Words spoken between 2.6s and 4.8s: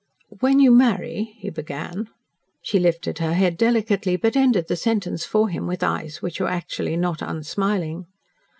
She lifted her head delicately, but ended the